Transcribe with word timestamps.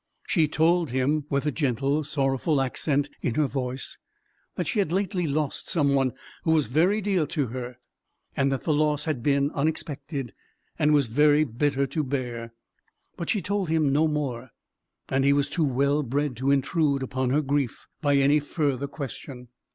She 0.25 0.47
told 0.47 0.89
him, 0.89 1.25
with 1.29 1.45
a 1.45 1.51
gentle 1.51 2.03
sorrowful 2.03 2.59
accent 2.59 3.07
in 3.21 3.35
her 3.35 3.45
voice, 3.45 3.99
that 4.55 4.65
she 4.65 4.79
had 4.79 4.91
lately 4.91 5.27
lost 5.27 5.69
some 5.69 5.93
one 5.93 6.13
who 6.43 6.53
was 6.53 6.65
very 6.65 7.01
dear 7.01 7.27
to 7.27 7.47
her; 7.49 7.77
and 8.35 8.51
that 8.51 8.63
the 8.63 8.73
loss 8.73 9.03
had 9.05 9.21
been 9.21 9.51
unexpected, 9.51 10.33
and 10.79 10.91
was 10.91 11.05
very 11.05 11.43
bitter 11.43 11.85
to 11.85 12.03
bear. 12.03 12.51
But 13.15 13.29
she 13.29 13.43
told 13.43 13.69
him 13.69 13.93
no 13.93 14.07
more; 14.07 14.49
and 15.07 15.23
he 15.23 15.33
was 15.33 15.49
too 15.49 15.65
well 15.65 16.01
bred 16.01 16.35
to 16.37 16.49
intrude 16.49 17.03
upon 17.03 17.29
her 17.29 17.43
grief 17.43 17.85
by 18.01 18.15
any 18.15 18.39
further 18.39 18.87
question. 18.87 19.49